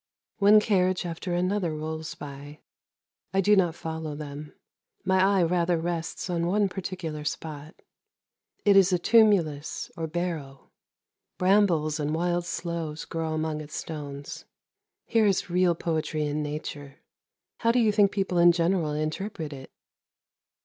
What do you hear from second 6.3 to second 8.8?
one particular spot. It